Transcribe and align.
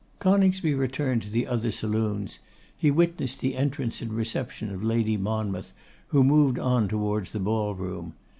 Coningsby 0.17 0.73
returned 0.73 1.21
to 1.21 1.29
the 1.29 1.45
other 1.45 1.71
saloons: 1.71 2.39
he 2.75 2.89
witnessed 2.89 3.39
the 3.39 3.55
entrance 3.55 4.01
and 4.01 4.11
reception 4.11 4.71
of 4.71 4.83
Lady 4.83 5.15
Monmouth, 5.15 5.73
who 6.07 6.23
moved 6.23 6.57
on 6.57 6.87
towards 6.87 7.29
the 7.33 7.39
ball 7.39 7.75
room. 7.75 8.15